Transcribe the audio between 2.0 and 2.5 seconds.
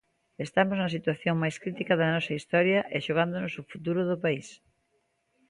nosa